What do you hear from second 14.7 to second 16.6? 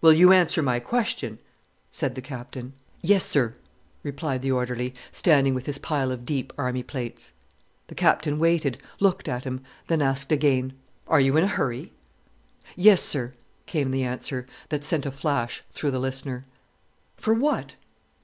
that sent a flash through the listener.